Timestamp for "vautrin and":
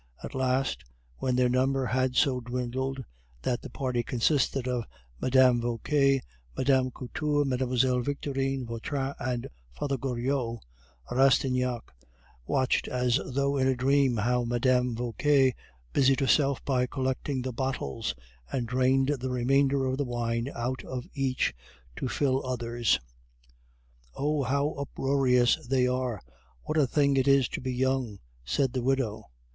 8.65-9.45